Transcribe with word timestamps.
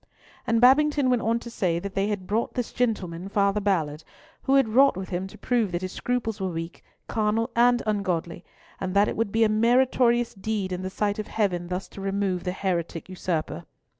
And 0.47 0.59
Babington 0.59 1.11
went 1.11 1.21
on 1.21 1.37
to 1.41 1.51
say 1.51 1.77
that 1.77 1.93
they 1.93 2.07
had 2.07 2.25
brought 2.25 2.55
this 2.55 2.71
gentleman, 2.71 3.29
Father 3.29 3.61
Ballard, 3.61 4.03
who 4.41 4.55
had 4.55 4.67
wrought 4.69 4.97
with 4.97 5.09
him 5.09 5.27
to 5.27 5.37
prove 5.37 5.71
that 5.71 5.83
his 5.83 5.91
scruples 5.91 6.41
were 6.41 6.49
weak, 6.49 6.83
carnal, 7.07 7.51
and 7.55 7.83
ungodly, 7.85 8.43
and 8.79 8.95
that 8.95 9.07
it 9.07 9.15
would 9.15 9.31
be 9.31 9.43
a 9.43 9.47
meritorious 9.49 10.33
deed 10.33 10.71
in 10.71 10.81
the 10.81 10.89
sight 10.89 11.19
of 11.19 11.27
Heaven 11.27 11.67
thus 11.67 11.87
to 11.89 12.01
remove 12.01 12.43
the 12.45 12.51
heretic 12.51 13.09
usurper. 13.09 13.63